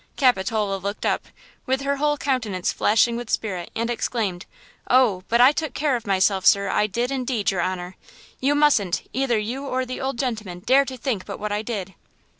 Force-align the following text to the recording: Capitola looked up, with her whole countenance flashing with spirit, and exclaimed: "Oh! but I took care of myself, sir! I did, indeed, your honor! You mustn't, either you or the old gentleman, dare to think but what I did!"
Capitola 0.15 0.77
looked 0.77 1.05
up, 1.05 1.27
with 1.67 1.81
her 1.81 1.97
whole 1.97 2.17
countenance 2.17 2.73
flashing 2.73 3.15
with 3.15 3.29
spirit, 3.29 3.69
and 3.75 3.87
exclaimed: 3.87 4.47
"Oh! 4.89 5.23
but 5.27 5.39
I 5.39 5.51
took 5.51 5.75
care 5.75 5.95
of 5.95 6.07
myself, 6.07 6.43
sir! 6.43 6.69
I 6.69 6.87
did, 6.87 7.11
indeed, 7.11 7.51
your 7.51 7.61
honor! 7.61 7.95
You 8.39 8.55
mustn't, 8.55 9.07
either 9.13 9.37
you 9.37 9.63
or 9.63 9.85
the 9.85 10.01
old 10.01 10.17
gentleman, 10.17 10.61
dare 10.65 10.85
to 10.85 10.97
think 10.97 11.25
but 11.27 11.37
what 11.39 11.51
I 11.51 11.61
did!" 11.61 11.93